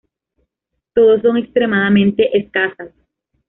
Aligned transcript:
Todas 0.95 1.21
son 1.21 1.37
extremadamente 1.37 2.35
escasas. 2.35 2.89